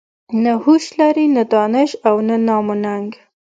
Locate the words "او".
2.09-2.15